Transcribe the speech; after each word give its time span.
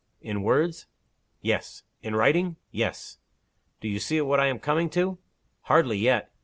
"In 0.19 0.41
words?" 0.41 0.87
"Yes." 1.43 1.83
"In 2.01 2.15
writing?" 2.15 2.55
"Yes." 2.71 3.19
"Do 3.81 3.87
you 3.87 3.99
see 3.99 4.19
what 4.19 4.39
I 4.39 4.47
am 4.47 4.57
coming 4.57 4.89
to?" 4.89 5.19
"Hardly 5.65 5.99
yet." 5.99 6.31